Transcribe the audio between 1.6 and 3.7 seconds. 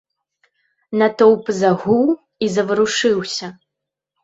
загуў і заварушыўся.